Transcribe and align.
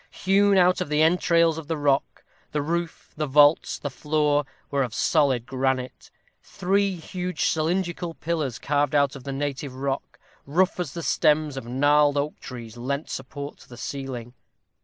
Hewn 0.09 0.57
out 0.57 0.81
of 0.81 0.89
the 0.89 1.03
entrails 1.03 1.59
of 1.59 1.67
the 1.67 1.77
rock, 1.77 2.23
the 2.53 2.61
roof, 2.63 3.13
the 3.15 3.27
vaults, 3.27 3.77
the 3.77 3.91
floor, 3.91 4.45
were 4.71 4.81
of 4.81 4.95
solid 4.95 5.45
granite. 5.45 6.09
Three 6.41 6.95
huge 6.95 7.45
cylindrical 7.45 8.15
pillars, 8.15 8.57
carved 8.57 8.95
out 8.95 9.15
of 9.15 9.25
the 9.25 9.31
native 9.31 9.75
rock, 9.75 10.17
rough 10.47 10.79
as 10.79 10.95
the 10.95 11.03
stems 11.03 11.55
of 11.55 11.67
gnarled 11.67 12.17
oak 12.17 12.39
trees, 12.39 12.77
lent 12.77 13.11
support 13.11 13.59
to 13.59 13.69
the 13.69 13.77
ceiling. 13.77 14.33